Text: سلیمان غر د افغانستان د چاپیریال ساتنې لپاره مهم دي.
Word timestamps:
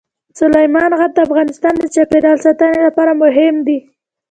سلیمان 0.39 0.91
غر 0.99 1.11
د 1.15 1.19
افغانستان 1.27 1.73
د 1.77 1.83
چاپیریال 1.95 2.37
ساتنې 2.45 2.79
لپاره 2.87 3.11
مهم 3.23 3.55
دي. 3.67 3.77